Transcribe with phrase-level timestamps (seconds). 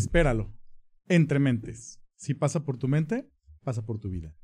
[0.00, 0.52] espéralo.
[1.08, 2.00] Entre mentes.
[2.16, 3.30] Si pasa por tu mente,
[3.62, 4.34] pasa por tu vida.